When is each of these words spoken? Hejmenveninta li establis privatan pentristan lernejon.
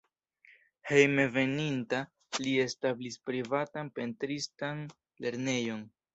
Hejmenveninta 0.91 1.99
li 2.47 2.55
establis 2.65 3.19
privatan 3.31 3.93
pentristan 4.01 4.85
lernejon. 5.29 5.87